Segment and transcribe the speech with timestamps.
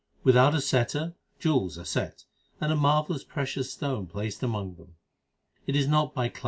[0.23, 2.23] Without a setter jewels are set
[2.57, 4.95] 11 and a marvellous precious stone 12 placed among them.
[5.65, 6.31] 1 Dabua.